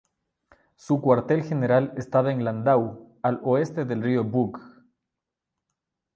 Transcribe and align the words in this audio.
Su 0.77 0.99
cuartel 0.99 1.43
general 1.43 1.93
estaba 1.95 2.31
en 2.31 2.43
Landau, 2.43 3.19
al 3.21 3.39
oeste 3.43 3.85
del 3.85 4.01
río 4.01 4.23
Bug. 4.23 4.59